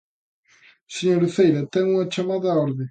Señora 0.95 1.27
Uceira, 1.29 1.69
ten 1.73 1.83
unha 1.93 2.09
chamada 2.13 2.47
á 2.53 2.55
orde. 2.65 2.79